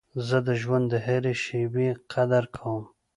[0.27, 2.83] زه د ژوند د هري شېبې قدر کوم.